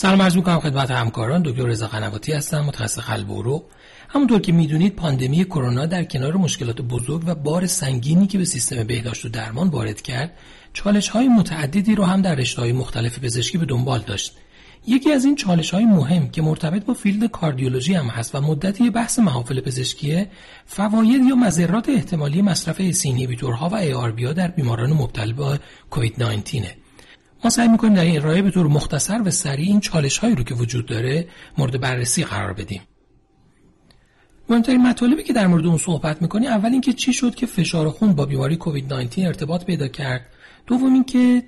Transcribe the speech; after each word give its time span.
سلام 0.00 0.22
عرض 0.22 0.36
می‌کنم 0.36 0.60
خدمت 0.60 0.90
همکاران. 0.90 1.42
دکتر 1.42 1.62
رضا 1.62 1.86
قنواتی 1.86 2.32
هستم. 2.32 2.60
متخصص 2.60 2.98
قلب 2.98 3.30
و 3.30 3.40
عروق. 3.40 3.64
همونطور 4.08 4.40
که 4.40 4.52
می‌دونید 4.52 4.96
پاندمی 4.96 5.44
کرونا 5.44 5.86
در 5.86 6.04
کنار 6.04 6.36
مشکلات 6.36 6.80
بزرگ 6.80 7.22
و 7.26 7.34
بار 7.34 7.66
سنگینی 7.66 8.26
که 8.26 8.38
به 8.38 8.44
سیستم 8.44 8.84
بهداشت 8.84 9.24
و 9.24 9.28
درمان 9.28 9.68
وارد 9.68 10.02
کرد 10.02 10.32
چالش 10.72 11.08
های 11.08 11.28
متعددی 11.28 11.94
رو 11.94 12.04
هم 12.04 12.22
در 12.22 12.34
رشته 12.34 12.62
های 12.62 12.72
مختلف 12.72 13.18
پزشکی 13.18 13.58
به 13.58 13.66
دنبال 13.66 14.00
داشت. 14.06 14.36
یکی 14.86 15.12
از 15.12 15.24
این 15.24 15.36
چالش 15.36 15.70
های 15.70 15.84
مهم 15.84 16.30
که 16.30 16.42
مرتبط 16.42 16.84
با 16.84 16.94
field 16.94 17.30
کاردیولوژی 17.30 17.94
هم 17.94 18.06
هست 18.06 18.34
و 18.34 18.40
مدتی 18.40 18.90
بحث 18.90 19.18
محافل 19.18 19.60
پزشکیه 19.60 20.30
فواید 20.66 21.22
یا 21.28 21.34
مضرات 21.34 21.88
احتمالی 21.88 22.42
مصرف 22.42 22.80
ACE 22.80 23.00
inhibitor 23.00 23.61
ها 23.61 23.68
و 23.68 23.74
ARB 23.74 24.34
در 24.34 24.48
بیماران 24.48 24.92
مبتلا 24.92 25.32
به 25.32 25.60
کووید 25.90 26.22
19 26.22 26.87
ما 27.44 27.50
سعی 27.50 27.68
می‌کنیم 27.68 27.94
در 27.94 28.04
این 28.04 28.16
ارائه 28.20 28.42
به 28.42 28.50
طور 28.50 28.66
مختصر 28.66 29.22
و 29.22 29.30
سریع 29.30 29.66
این 29.66 29.80
چالش 29.80 30.18
هایی 30.18 30.34
رو 30.34 30.44
که 30.44 30.54
وجود 30.54 30.86
داره 30.86 31.28
مورد 31.58 31.80
بررسی 31.80 32.24
قرار 32.24 32.52
بدیم. 32.52 32.80
مهمترین 34.48 34.86
مطالبی 34.86 35.22
که 35.22 35.32
در 35.32 35.46
مورد 35.46 35.66
اون 35.66 35.78
صحبت 35.78 36.22
می‌کنیم 36.22 36.50
اول 36.50 36.70
اینکه 36.70 36.92
چی 36.92 37.12
شد 37.12 37.34
که 37.34 37.46
فشار 37.46 37.90
خون 37.90 38.12
با 38.12 38.26
بیماری 38.26 38.56
کووید 38.56 38.94
19 38.94 39.26
ارتباط 39.26 39.64
پیدا 39.64 39.88
کرد. 39.88 40.26
دوم 40.66 40.94
اینکه 40.94 41.42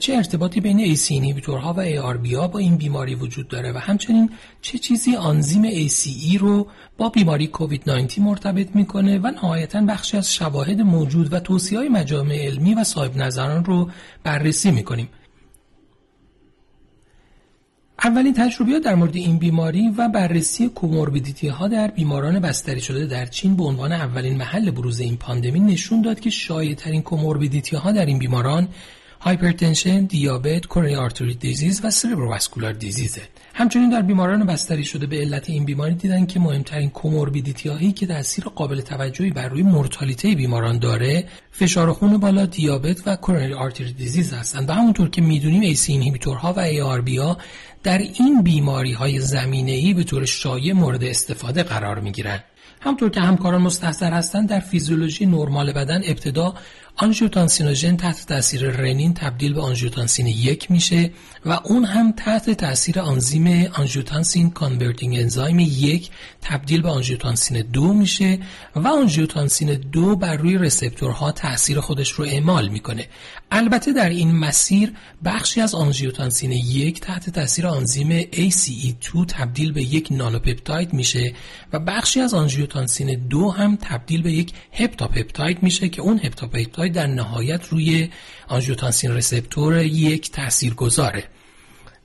چه 0.00 0.14
ارتباطی 0.14 0.60
بین 0.60 0.78
ایسی 0.78 1.14
اینهیبیتورها 1.14 1.72
و 1.72 1.80
آر 1.80 2.26
ها 2.36 2.48
با 2.48 2.58
این 2.58 2.76
بیماری 2.76 3.14
وجود 3.14 3.48
داره 3.48 3.72
و 3.72 3.78
همچنین 3.78 4.30
چه 4.62 4.78
چیزی 4.78 5.16
آنزیم 5.16 5.88
ACE 5.88 6.38
رو 6.38 6.66
با 6.98 7.08
بیماری 7.08 7.46
کووید 7.46 7.90
19 7.90 8.22
مرتبط 8.22 8.68
می‌کنه 8.74 9.18
و 9.18 9.26
نهایتا 9.26 9.80
بخشی 9.80 10.16
از 10.16 10.34
شواهد 10.34 10.80
موجود 10.80 11.32
و 11.32 11.40
توصیه 11.40 11.78
های 11.78 11.88
مجامع 11.88 12.46
علمی 12.46 12.74
و 12.74 12.84
صاحب 12.84 13.16
نظران 13.16 13.64
رو 13.64 13.90
بررسی 14.24 14.70
می‌کنیم. 14.70 15.08
اولین 17.98 18.34
تجربیات 18.34 18.82
در 18.82 18.94
مورد 18.94 19.16
این 19.16 19.38
بیماری 19.38 19.88
و 19.88 20.08
بررسی 20.08 20.68
comorbidity 20.68 21.48
ها 21.48 21.68
در 21.68 21.88
بیماران 21.88 22.40
بستری 22.40 22.80
شده 22.80 23.06
در 23.06 23.26
چین 23.26 23.56
به 23.56 23.64
عنوان 23.64 23.92
اولین 23.92 24.36
محل 24.36 24.70
بروز 24.70 25.00
این 25.00 25.16
پاندمی 25.16 25.60
نشون 25.60 26.02
داد 26.02 26.20
که 26.20 26.30
شایع‌ترین 26.30 27.00
comorbidity 27.00 27.76
ها 27.76 27.92
در 27.92 28.06
این 28.06 28.18
بیماران 28.18 28.68
hypertension، 29.24 30.04
دیابت، 30.04 30.66
coronary 30.66 30.94
artery 30.94 31.34
disease 31.34 31.80
و 31.84 31.90
cerebrovascular 31.90 32.72
disease 32.72 33.11
ه. 33.11 33.22
همچنین 33.54 33.90
در 33.90 34.02
بیماران 34.02 34.46
بستری 34.46 34.84
شده 34.84 35.06
به 35.06 35.16
علت 35.16 35.50
این 35.50 35.64
بیماری 35.64 35.94
دیدن 35.94 36.26
که 36.26 36.40
مهمترین 36.40 36.90
comorbidity 36.90 37.68
هایی 37.68 37.92
که 37.92 38.06
تاثیر 38.06 38.44
قابل 38.44 38.80
توجهی 38.80 39.30
بر 39.30 39.48
روی 39.48 39.62
مورتالیته 39.62 40.34
بیماران 40.34 40.78
داره 40.78 41.24
فشار 41.50 41.92
خون 41.92 42.16
بالا 42.16 42.46
دیابت 42.46 43.02
و 43.06 43.16
coronary 43.16 43.54
artery 43.54 43.92
disease 43.92 44.32
هستند 44.32 44.70
و 44.70 44.72
همونطور 44.72 45.10
که 45.10 45.22
می‌دونیم 45.22 45.60
ACE 45.60 45.92
inhibitor 45.92 46.46
ها 46.46 46.52
و 46.52 46.60
ARB 46.60 47.16
ها 47.16 47.38
در 47.82 47.98
این 47.98 48.42
بیماری 48.42 48.92
های 48.92 49.20
زمینه 49.20 49.72
ای 49.72 49.94
به 49.94 50.04
طور 50.04 50.24
شایع 50.24 50.72
مورد 50.72 51.04
استفاده 51.04 51.62
قرار 51.62 52.00
می 52.00 52.12
گیرن. 52.12 52.40
همونطور 52.80 53.10
که 53.10 53.20
همکاران 53.20 53.62
مستحضر 53.62 54.12
هستند 54.12 54.48
در 54.48 54.60
فیزیولوژی 54.60 55.26
نرمال 55.26 55.72
بدن 55.72 56.02
ابتدا 56.04 56.54
آنژیوتانسینوژن 56.96 57.96
تحت 57.96 58.26
تاثیر 58.26 58.70
رنین 58.70 59.14
تبدیل 59.14 59.52
به 59.52 59.60
آنژیوتانسین 59.60 60.26
یک 60.26 60.70
میشه 60.70 61.10
و 61.46 61.58
اون 61.64 61.84
هم 61.84 62.12
تحت 62.12 62.50
تاثیر 62.50 63.00
آنزیم 63.00 63.70
angiotensin 63.72 64.50
converting 64.50 65.16
enzyme 65.16 65.58
یک 65.58 66.10
تبدیل 66.40 66.82
به 66.82 66.88
آنژیوتانسین 66.88 67.62
دو 67.62 67.92
میشه 67.92 68.38
و 68.76 68.88
آنژیوتانسین 68.88 69.74
دو 69.74 70.16
بر 70.16 70.36
روی 70.36 70.58
receptor 70.58 71.24
ها 71.24 71.32
تاثیر 71.32 71.80
خودش 71.80 72.10
رو 72.10 72.24
اعمال 72.24 72.68
می‌کنه. 72.68 73.06
البته 73.50 73.92
در 73.92 74.08
این 74.08 74.32
مسیر 74.32 74.92
بخشی 75.24 75.60
از 75.60 75.74
آنژیوتانسین 75.74 76.52
یک 76.52 77.00
تحت 77.00 77.30
تاثیر 77.30 77.66
آنزیم 77.66 78.22
ACE2 78.22 79.26
تبدیل 79.28 79.72
به 79.72 79.82
یک 79.82 80.08
nonapeptide 80.10 80.92
میشه 80.92 81.32
و 81.72 81.78
بخشی 81.78 82.20
از 82.20 82.34
آنژیوتانسین 82.34 83.28
دو 83.28 83.50
هم 83.50 83.76
تبدیل 83.76 84.22
به 84.22 84.32
یک 84.32 84.52
heptapeptide 84.72 85.62
میشه 85.62 85.88
که 85.88 86.02
اون 86.02 86.20
heptapeptide 86.24 86.81
در 86.88 87.06
نهایت 87.06 87.64
روی 87.68 88.08
angiotensin 88.48 89.12
receptor 89.12 89.82
یک 89.82 90.30
تأثیر 90.30 90.74
گذاره 90.74 91.24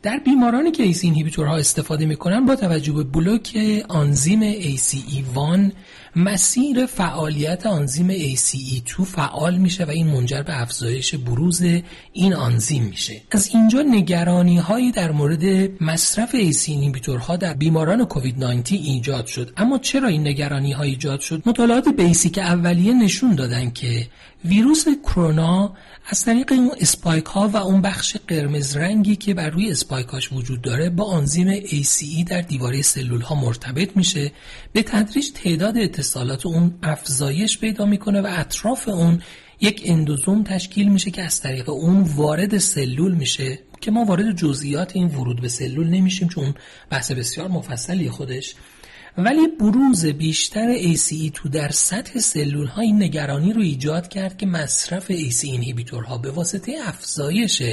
در 0.01 0.17
بیمارانی 0.25 0.71
که 0.71 0.83
ACE 0.84 1.07
inhibitor 1.07 1.53
ها 1.53 1.57
استفاده 1.57 2.05
می‌کنن 2.05 2.45
با 2.45 2.55
توجه 2.55 2.93
به 2.93 3.03
بلوک 3.03 3.57
آنزیم 3.89 4.53
ACE1 4.53 5.71
مسیر 6.17 6.85
فعالیت 6.85 7.66
آنزیم 7.66 8.35
ACE2 8.35 9.03
فعال 9.03 9.57
میشه 9.57 9.85
و 9.85 9.89
این 9.89 10.07
منجر 10.07 10.41
به 10.41 10.61
افزایش 10.61 11.16
بروز 11.16 11.61
این 12.13 12.33
آنزیم 12.33 12.83
میشه. 12.83 13.22
از 13.31 13.50
اینجا 13.53 13.81
نگرانی 13.81 14.57
هایی 14.57 14.91
در 14.91 15.11
مورد 15.11 15.44
مصرف 15.83 16.35
ACE 16.35 16.72
inhibitor 16.72 17.29
ها 17.29 17.35
در 17.35 17.53
بیماران 17.53 18.06
کووید 18.06 18.44
19 18.44 18.75
ایجاد 18.75 19.25
شد. 19.25 19.53
اما 19.57 19.77
چرا 19.77 20.07
این 20.07 20.27
نگرانی 20.27 20.72
ها 20.72 20.83
ایجاد 20.83 21.19
شد؟ 21.19 21.44
مطالعات 21.45 21.89
basic 21.90 22.38
اولیه 22.38 22.94
نشون 22.94 23.35
دادن 23.35 23.69
که 23.69 24.07
ویروس 24.45 24.85
کرونا 25.03 25.73
از 26.09 26.25
طریق 26.25 26.51
اون 26.51 26.72
spike 26.79 27.25
ها 27.25 27.50
و 27.50 27.57
اون 27.57 27.81
بخش 27.81 28.17
قرمز 28.27 28.77
رنگی 28.77 29.16
که 29.16 29.33
بر 29.33 29.50
روی 29.50 29.72
spike 29.72 30.07
هاش 30.07 30.31
وجود 30.31 30.61
داره 30.61 30.89
با 30.89 31.03
آنزیم 31.03 31.59
ACE 31.59 32.23
در 32.27 32.41
دیواره 32.41 32.81
سلول 32.81 33.22
ها 33.22 33.35
مرتبط 33.35 33.97
میشه. 33.97 34.31
به 34.73 34.83
تدریج 34.83 35.31
تعداد 35.31 35.88
اتصالات 36.07 36.45
اون 36.45 36.79
افزایش 36.84 37.59
پیدا 37.59 37.85
می‌کنه 37.85 38.22
و 38.22 38.28
اطراف 38.29 38.88
اون 38.88 39.22
یک 39.62 39.81
اندوزوم 39.85 40.44
تشکیل 40.44 40.88
میشه 40.88 41.12
که 41.12 41.22
از 41.23 41.41
طریق 41.41 41.69
اون 41.69 42.01
وارد 42.01 42.57
سلول 42.57 43.16
میشه 43.16 43.59
که 43.81 43.91
ما 43.91 44.03
وارد 44.03 44.35
جزئیات 44.35 44.95
این 44.95 45.07
ورود 45.07 45.41
به 45.41 45.47
سلول 45.47 45.88
نمیشیم 45.88 46.28
چون 46.28 46.53
بحث 46.90 47.12
بسیار 47.12 47.47
مفصلی 47.47 48.09
خودش. 48.09 48.56
ولی 49.18 49.47
بروز 49.47 50.06
بیشتر 50.06 50.78
ACE2 50.78 51.50
در 51.51 51.69
سطح 51.69 52.19
سلول 52.19 52.68
ها 52.68 52.81
این 52.81 53.03
نگرانی 53.03 53.53
رو 53.53 53.62
ایجاد 53.62 54.07
کرد 54.07 54.38
که 54.38 54.45
مصرف 54.45 55.12
ACE 55.12 55.44
اینهیبیتورها 55.44 56.18
به 56.18 56.31
واسطه 56.31 56.75
افزایش 56.85 57.63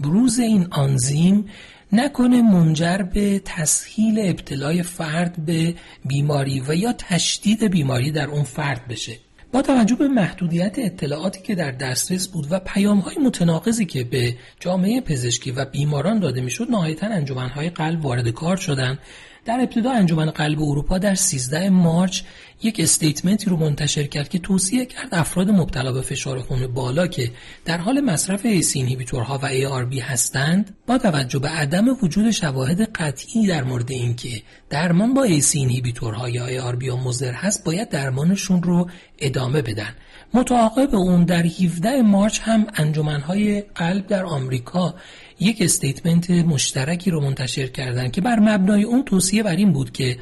بروز 0.00 0.38
این 0.38 0.66
آنزیم 0.70 1.46
نکنه 1.92 2.42
منجر 2.42 2.98
به 2.98 3.42
تسهیل 3.44 4.20
ابتلای 4.22 4.82
فرد 4.82 5.44
به 5.46 5.74
بیماری 6.04 6.62
و 6.68 6.74
یا 6.74 6.92
تشدید 6.92 7.64
بیماری 7.64 8.10
در 8.10 8.28
اون 8.28 8.42
فرد 8.42 8.88
بشه. 8.88 9.18
با 9.52 9.62
توجه 9.62 9.94
به 9.94 10.08
محدودیت 10.08 10.74
اطلاعاتی 10.78 11.42
که 11.42 11.54
در 11.54 11.70
دسترس 11.70 12.28
بود 12.28 12.46
و 12.50 12.58
پیام 12.58 12.98
های 12.98 13.16
متناقضی 13.18 13.84
که 13.84 14.04
به 14.04 14.36
جامعه 14.60 15.00
پزشکی 15.00 15.50
و 15.50 15.64
بیماران 15.64 16.18
داده 16.18 16.40
می‌شد 16.40 16.70
نهایتا 16.70 17.06
انجمن 17.06 17.48
های 17.48 17.70
قلب 17.70 18.04
وارد 18.04 18.28
کار 18.28 18.56
شدند. 18.56 18.98
در 19.44 19.60
ابتدا 19.60 19.90
انجمن 19.90 20.30
قلب 20.30 20.62
اروپا 20.62 20.98
در 20.98 21.14
13 21.14 21.70
مارچ 21.70 22.22
یک 22.62 22.80
استیتمنتی 22.80 23.50
رو 23.50 23.56
منتشر 23.56 24.02
کرد 24.02 24.28
که 24.28 24.38
توصیه 24.38 24.86
کرد 24.86 25.08
افراد 25.12 25.50
مبتلا 25.50 25.92
به 25.92 26.00
فشار 26.00 26.38
خون 26.38 26.66
بالا 26.66 27.06
که 27.06 27.30
در 27.64 27.78
حال 27.78 28.00
مصرف 28.00 28.46
ACE 28.46 28.78
inhibitor 28.78 29.32
ها 29.32 29.38
و 29.42 29.48
ARB 29.48 29.98
هستند 29.98 30.76
با 30.86 30.98
توجه 30.98 31.38
به 31.38 31.48
عدم 31.48 31.88
وجود 32.02 32.30
شواهد 32.30 32.80
قطعی 32.80 33.46
در 33.46 33.64
مورد 33.64 33.90
اینکه 33.90 34.42
درمان 34.70 35.14
با 35.14 35.22
ACE 35.22 35.58
inhibitor 35.58 36.21
ها 36.21 36.28
یا 36.28 36.72
ARB 36.72 36.84
یا 36.84 36.96
مضر 36.96 37.32
هست 37.32 37.64
باید 37.64 37.88
درمانشون 37.88 38.62
رو 38.62 38.90
ادامه 39.18 39.62
بدن. 39.62 39.94
متعاقب 40.34 40.94
اون 40.94 41.24
در 41.24 41.42
17 41.42 42.02
March 42.02 42.40
هم 42.42 42.66
انجمنهای 42.74 43.60
قلب 43.60 44.06
در 44.06 44.24
آمریکا 44.24 44.94
یک 45.40 45.62
statement 45.62 46.30
مشترکی 46.30 47.10
رو 47.10 47.20
منتشر 47.20 47.66
کردن 47.66 48.10
که 48.10 48.20
بر 48.20 48.38
مبنای 48.38 48.82
اون 48.82 49.02
توصیه 49.04 49.42
بر 49.42 49.56
این 49.56 49.72
بود 49.72 49.92
که 49.92 50.16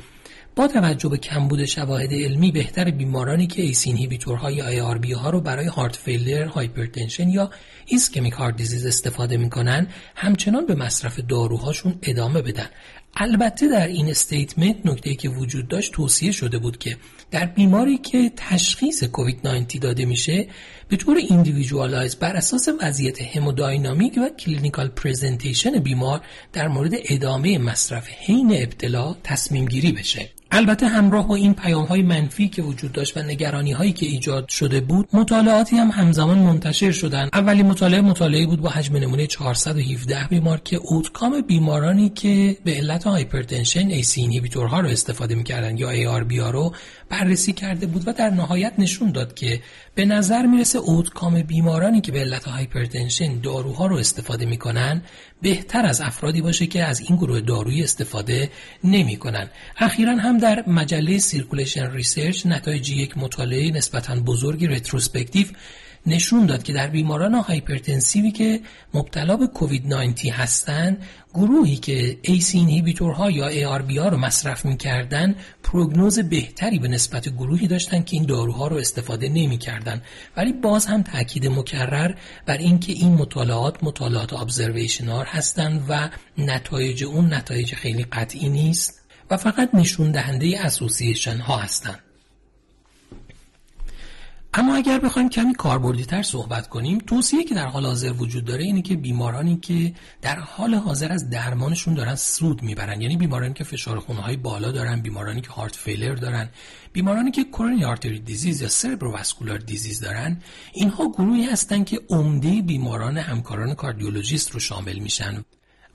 با 0.57 0.69
توجه 0.69 1.09
به 1.09 1.19
کمبود 1.19 1.65
شواهد 1.65 2.13
علمی 2.13 2.53
بهتر 2.53 2.91
بیمارانی 2.91 3.47
که 3.47 3.63
ACE 3.63 3.87
inhibitor 3.87 4.42
های 4.42 4.55
یا 4.55 4.87
ARB 4.87 5.07
ها 5.15 5.31
رو 5.31 5.41
برای 5.41 5.67
heart 5.67 5.97
failure، 5.97 6.45
hypertension 6.45 7.29
یا 7.29 7.51
ischemic 7.87 8.33
heart 8.33 8.57
disease 8.57 8.87
استفاده 8.87 9.37
می‌کنن 9.37 9.87
همچنان 10.15 10.67
به 10.67 10.75
مصرف 10.75 11.21
داروهاشون 11.29 11.99
ادامه 12.03 12.43
بدن. 12.43 12.69
البته 13.17 13.69
در 13.69 13.87
این 13.87 14.11
statement 14.11 14.77
نکته 14.85 15.15
که 15.15 15.29
وجود 15.29 15.69
داشت 15.69 15.93
توصیه 15.93 16.33
شده 16.33 16.59
بود 16.59 16.79
که 16.79 16.97
در 17.31 17.47
بیماری 17.47 17.99
که 17.99 18.33
تشخیص 18.37 19.05
کووید 19.05 19.49
19 19.49 19.79
داده 19.79 20.05
میشه 20.05 20.47
به 20.89 20.97
طور 20.97 21.17
individualize 21.17 22.17
بر 22.17 22.37
اساس 22.37 22.69
وضعیت 22.81 23.23
hemodynamic 23.23 24.19
و 24.19 24.29
clinical 24.29 24.89
presentation 24.89 25.79
بیمار 25.79 26.21
در 26.53 26.69
مورد 26.69 26.93
ادامه 26.95 27.59
مصرف 27.59 28.09
حین 28.09 28.53
ابتلا 28.63 29.17
تصمیم 29.25 29.65
گیری 29.65 29.93
بشه. 29.93 30.29
البته 30.55 30.87
همراه 30.87 31.29
با 31.29 31.35
این 31.35 31.55
پیام 31.55 31.85
های 31.85 32.03
منفی 32.03 32.49
که 32.49 32.63
وجود 32.63 32.93
داشت 32.93 33.17
و 33.17 33.23
نگرانی 33.23 33.73
هایی 33.73 33.93
که 33.93 34.07
ایجاد 34.07 34.49
شده 34.49 34.81
بود 34.81 35.09
مطالعاتی 35.13 35.77
هم 35.77 35.91
همزمان 35.91 36.39
منتشر 36.39 36.93
شدن 36.93 37.29
اولی 37.33 37.63
مطالعه 37.63 38.01
مطالعه 38.01 38.47
بود 38.47 38.61
با 38.61 38.69
حجم 38.69 38.97
نمونه 38.97 39.27
417 39.27 40.27
بیمار 40.29 40.61
که 40.65 40.77
outcome 40.77 41.41
بیمارانی 41.41 42.09
که 42.09 42.57
به 42.65 42.75
علت 42.75 43.05
hypertension 43.05 43.89
ACE 43.89 44.21
inhibitor 44.21 44.75
ها 44.75 44.81
رو 44.81 44.89
استفاده 44.89 45.35
می‌کردن 45.35 45.77
یا 45.77 45.91
ARB 45.91 46.27
رو 46.53 46.75
بررسی 47.09 47.53
کرده 47.53 47.87
بود 47.87 48.03
و 48.09 48.13
در 48.13 48.31
نهایت 48.31 48.73
نشون 48.79 49.13
داد 49.13 49.35
که 49.35 49.61
به 49.95 50.05
نظر 50.05 50.47
می‌رسه 50.47 50.79
outcome 50.79 51.43
بیمارانی 51.43 52.01
که 52.01 52.13
به 52.13 52.21
علت 52.21 52.45
hypertension 52.45 53.41
داروها 53.41 53.87
رو 53.87 53.97
استفاده 53.97 54.47
می‌کنن 54.47 55.03
بهتر 55.43 55.87
از 55.87 56.01
افرادی 56.01 56.43
باشه 56.43 56.67
که 56.67 56.85
از 56.85 57.01
این 57.01 57.17
گروه 57.17 57.41
دارویی 57.41 57.83
استفاده 57.83 58.51
نمی‌کنن. 58.85 59.51
اخیرا 59.79 60.17
هم 60.17 60.42
در 60.43 60.65
مجله 60.67 61.19
Circulation 61.19 61.91
Research 61.91 62.47
نتایج 62.47 62.91
یک 62.91 63.19
مطالعه 63.19 63.71
نسبتا 63.71 64.15
بزرگی 64.15 64.67
retrospective 64.67 65.47
نشون 66.07 66.47
داد 66.47 66.63
که 66.63 66.73
در 66.73 66.87
بیماران 66.87 67.35
hypertensive 67.35 68.23
ی 68.23 68.31
که 68.31 68.61
مبتلا 68.95 69.37
به 69.37 69.47
کووید 69.47 69.95
19 69.95 70.33
هستند 70.33 71.07
گروهی 71.35 71.77
که 71.77 72.19
ACE 72.23 72.59
inhibitor 72.59 73.24
ها 73.24 73.31
یا 73.31 73.79
ARB 73.79 73.99
ها 73.99 74.09
رو 74.09 74.17
مصرف 74.17 74.65
می‌کردن 74.65 75.35
پروگنوز 75.63 76.19
بهتری 76.19 76.79
به 76.79 76.89
نسبت 76.89 77.29
گروهی 77.29 77.67
داشتن 77.67 78.03
که 78.03 78.17
این 78.17 78.27
داروها 78.27 78.69
رو 78.69 78.77
استفاده 78.77 79.29
نمی‌کردن. 79.29 80.03
ولی 80.37 80.53
باز 80.53 80.87
هم 80.87 81.03
تاکید 81.03 81.47
مکرر 81.47 82.15
بر 82.47 82.57
اینکه 82.59 82.93
این 82.93 83.15
مطالعات 83.15 83.85
مطالعات 83.85 84.33
ابزرویشنال 84.33 85.25
هستند 85.25 85.87
و 85.89 86.11
نتایج 86.39 87.05
اون 87.05 87.35
نتایج 87.35 87.75
خیلی 87.75 88.05
قطعی 88.05 88.49
نیست. 88.49 89.02
و 89.31 89.37
فقط 89.37 89.75
نشون 89.75 90.13
دهنده 90.13 90.61
اسوسییشن 90.61 91.39
ها 91.39 91.57
هستند. 91.57 91.99
اما 94.55 94.77
اگر 94.77 94.99
بخوایم 94.99 95.29
کمی 95.29 95.55
کاربردی 95.55 96.05
تر 96.05 96.23
صحبت 96.23 96.69
کنیم 96.69 96.99
توصیه 96.99 97.45
که 97.45 97.55
در 97.55 97.67
حال 97.67 97.87
حاضر 97.87 98.13
وجود 98.13 98.45
داره 98.45 98.65
اینه 98.65 98.83
که 98.83 98.97
بیمارانی 98.97 99.57
که 99.57 99.93
در 100.23 100.39
حال 100.39 100.75
حاضر 100.75 101.13
از 101.13 101.31
درمانشون 101.31 101.95
دارن 101.95 102.15
سود 102.15 102.63
می‌برن. 102.63 103.01
یعنی 103.01 103.17
بیمارانی 103.17 103.55
که 103.55 103.65
فشار 103.65 104.01
خونه 104.01 104.21
های 104.21 104.37
بالا 104.37 104.71
دارن 104.73 105.01
بیمارانی 105.01 105.41
که 105.41 105.51
هارت 105.51 105.77
فیلر 105.77 106.15
دارن 106.15 106.49
بیمارانی 106.93 107.31
که 107.31 107.45
coronary 107.45 107.85
artery 107.85 108.19
disease 108.19 108.63
یا 108.63 108.69
cerebrovascular 108.69 109.59
disease 109.59 110.01
دارن 110.01 110.39
اینها 110.73 111.09
گروهی 111.09 111.45
هستن 111.45 111.85
که 111.85 112.01
عمده 112.11 112.63
بیماران 112.63 113.19
همکاران 113.19 113.75
کاردیولوژیست 113.75 114.51
رو 114.51 114.61
شامل 114.61 114.99
میشن. 114.99 115.45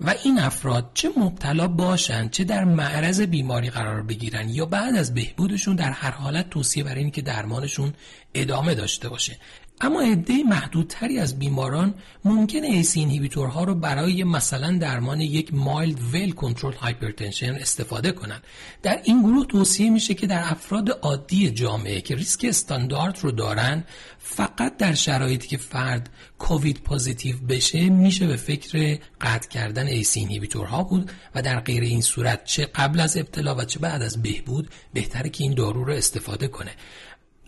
و 0.01 0.13
این 0.23 0.39
افراد 0.39 0.91
چه 0.93 1.09
مبتلا 1.17 1.67
باشند 1.67 2.31
چه 2.31 2.43
در 2.43 2.63
معرض 2.63 3.21
بیماری 3.21 3.69
قرار 3.69 4.03
بگیرن 4.03 4.49
یا 4.49 4.65
بعد 4.65 4.95
از 4.95 5.13
بهبودشون 5.13 5.75
در 5.75 5.91
هر 5.91 6.11
حالت 6.11 6.49
توصیه 6.49 6.83
برای 6.83 6.97
اینه 6.97 7.11
که 7.11 7.21
درمانشون 7.21 7.93
ادامه 8.33 8.75
داشته 8.75 9.09
باشه. 9.09 9.37
اما 9.81 10.01
عده 10.01 10.43
محدودتری 10.43 11.19
از 11.19 11.39
بیماران 11.39 11.93
ممکن 12.25 12.63
ACE 12.63 12.99
inhibitor 12.99 13.57
ها 13.57 13.63
رو 13.63 13.75
برای 13.75 14.23
مثلا 14.23 14.77
درمان 14.77 15.21
یک 15.21 15.53
mild 15.53 15.99
well 16.11 16.31
control 16.31 16.73
hypertension 16.73 17.55
استفاده 17.55 18.11
کنند. 18.11 18.43
در 18.81 19.01
این 19.03 19.21
گروه 19.21 19.45
توصیه 19.45 19.89
میشه 19.89 20.13
که 20.13 20.27
در 20.27 20.41
افراد 20.51 20.89
عادی 20.89 21.51
جامعه 21.51 22.01
که 22.01 22.15
ریسک 22.15 22.45
استاندارد 22.49 23.19
رو 23.21 23.31
دارن 23.31 23.83
فقط 24.19 24.77
در 24.77 24.93
شرایطی 24.93 25.47
که 25.47 25.57
فرد 25.57 26.09
کووید 26.37 26.81
positive 26.81 27.35
بشه 27.49 27.89
میشه 27.89 28.27
به 28.27 28.35
فکر 28.35 28.99
قطع 29.21 29.49
کردن 29.49 29.87
ACE 29.87 30.19
inhibitor 30.19 30.77
ها 30.77 30.83
بود 30.83 31.11
و 31.35 31.41
در 31.41 31.59
غیر 31.59 31.83
این 31.83 32.01
صورت 32.01 32.43
چه 32.43 32.65
قبل 32.65 32.99
از 32.99 33.17
ابتلا 33.17 33.55
و 33.55 33.65
چه 33.65 33.79
بعد 33.79 34.01
از 34.01 34.21
بهبود 34.21 34.69
بهتره 34.93 35.29
که 35.29 35.43
این 35.43 35.53
دارو 35.53 35.83
رو 35.83 35.93
استفاده 35.93 36.47
کنه 36.47 36.71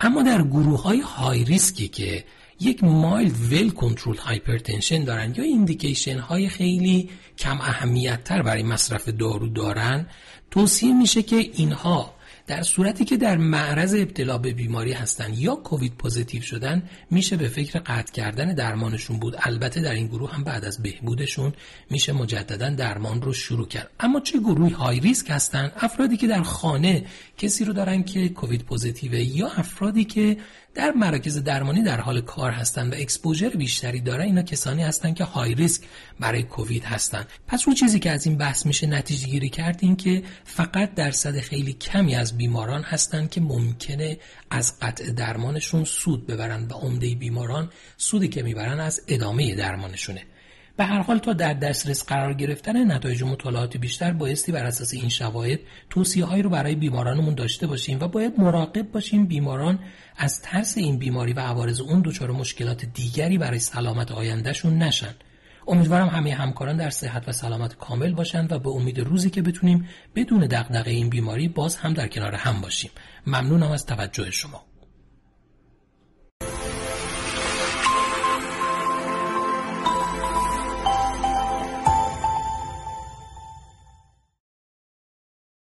اما 0.01 0.21
در 0.21 0.41
گروه 0.41 0.81
های 0.81 0.99
high 0.99 1.43
risk 1.43 1.79
ی 1.79 1.87
که 1.87 2.23
یک 2.59 2.83
mild 2.83 3.35
well 3.35 3.69
control 3.69 4.17
hypertension 4.17 5.03
دارن 5.03 5.33
یا 5.37 5.43
indication 5.43 6.19
های 6.19 6.49
خیلی 6.49 7.09
کم 7.37 7.61
اهمیت 7.61 8.23
تر 8.23 8.41
برای 8.41 8.63
مصرف 8.63 9.09
دارو 9.09 9.47
دارن 9.47 10.07
توصیه 10.51 10.93
میشه 10.93 11.21
که 11.21 11.35
اینها 11.35 12.13
در 12.49 12.63
صورتی 12.63 13.05
که 13.05 13.17
در 13.17 13.37
معرض 13.37 13.93
ابتلا 13.93 14.37
به 14.37 14.53
بیماری 14.53 14.93
هستند 14.93 15.37
یا 15.37 15.55
کووید 15.55 15.93
positive 15.93 16.41
شدن 16.41 16.83
میشه 17.11 17.37
به 17.37 17.47
فکر 17.47 17.79
قطع 17.79 18.13
کردن 18.13 18.53
درمانشون 18.53 19.19
بود. 19.19 19.35
البته 19.39 19.81
در 19.81 19.93
این 19.93 20.07
گروه 20.07 20.33
هم 20.33 20.43
بعد 20.43 20.65
از 20.65 20.81
بهبودشون 20.81 21.53
میشه 21.89 22.13
مجددا 22.13 22.69
درمان 22.69 23.21
رو 23.21 23.33
شروع 23.33 23.67
کرد. 23.67 23.89
اما 23.99 24.19
چه 24.19 24.39
گروهی 24.39 24.73
high 24.73 24.99
risk 24.99 25.29
هستن؟ 25.29 25.71
افرادی 25.75 26.17
که 26.17 26.27
در 26.27 26.41
خانه 26.41 27.05
کسی 27.37 27.65
رو 27.65 27.73
دارن 27.73 28.03
که 28.03 28.29
کووید 28.29 28.61
positive 28.61 29.13
یا 29.13 29.47
افرادی 29.47 30.03
که 30.03 30.37
در 30.73 30.91
مراکز 30.91 31.43
درمانی 31.43 31.83
در 31.83 32.01
حال 32.01 32.21
کار 32.21 32.51
هستند 32.51 32.93
و 32.93 32.95
exposure 32.95 33.49
بیشتری 33.49 33.99
دارن 33.99 34.21
اینا 34.25 34.41
کسانی 34.41 34.83
هستند 34.83 35.15
که 35.15 35.23
high 35.23 35.55
risk 35.55 35.81
برای 36.19 36.43
کووید 36.43 36.83
هستند 36.83 37.27
پس 37.47 37.67
رو 37.67 37.73
چیزی 37.73 37.99
که 37.99 38.11
از 38.11 38.25
این 38.25 38.37
بحث 38.37 38.65
میشه 38.65 38.87
نتیجه 38.87 39.27
گیری 39.27 39.49
کرد 39.49 39.79
این 39.81 39.95
که 39.95 40.23
فقط 40.43 40.93
درصد 40.93 41.39
خیلی 41.39 41.73
کمی 41.73 42.15
از 42.15 42.37
بیماران 42.39 42.83
هستند 42.83 43.29
که 43.29 43.41
ممکنه 43.41 44.17
از 44.49 44.79
قطع 44.81 45.11
درمانشون 45.11 45.83
سود 45.83 46.27
ببرن 46.27 46.67
و 46.67 46.73
عمده 46.73 47.15
بیماران 47.15 47.69
سودی 47.97 48.27
که 48.27 48.43
می‌برن 48.43 48.79
از 48.79 49.01
ادامه 49.07 49.55
درمانشونه. 49.55 50.23
به 50.77 50.85
هر 50.85 51.01
حال 51.01 51.17
تا 51.17 51.33
در 51.33 51.53
دسترس 51.53 52.05
قرار 52.05 52.33
گرفتن 52.33 52.91
نتایج 52.91 53.23
مطالعات 53.23 53.77
بیشتر 53.77 54.11
بایستی 54.11 54.51
بر 54.51 54.65
اساس 54.65 54.93
این 54.93 55.09
شواهد 55.09 55.59
توصیه 55.89 56.25
هایی 56.25 56.41
رو 56.41 56.49
برای 56.49 56.75
بیمارانمون 56.75 57.35
داشته 57.35 57.67
باشیم 57.67 57.99
و 58.01 58.07
باید 58.07 58.39
مراقب 58.39 58.91
باشیم 58.91 59.25
بیماران 59.25 59.79
از 60.17 60.41
ترس 60.41 60.77
این 60.77 60.97
بیماری 60.97 61.33
و 61.33 61.39
عوارض 61.39 61.81
اون 61.81 62.01
دچار 62.05 62.31
مشکلات 62.31 62.85
دیگری 62.85 63.37
برای 63.37 63.59
سلامت 63.59 64.11
آیندهشون 64.11 64.77
نشن. 64.77 65.15
امیدوارم 65.69 66.07
همه 66.07 66.33
همکاران 66.33 66.77
در 66.77 66.89
صحت 66.89 67.29
و 67.29 67.31
سلامت 67.31 67.77
کامل 67.77 68.13
باشند 68.13 68.51
و 68.51 68.59
به 68.59 68.69
امید 68.69 68.99
روزی 68.99 69.29
که 69.29 69.41
بتونیم 69.41 69.87
بدون 70.15 70.39
دغدغه 70.39 70.91
این 70.91 71.09
بیماری 71.09 71.47
باز 71.47 71.75
هم 71.75 71.93
در 71.93 72.07
کنار 72.07 72.35
هم 72.35 72.61
باشیم. 72.61 72.91
ممنونم 73.27 73.71
از 73.71 73.85
توجه 73.85 74.31
شما. 74.31 74.63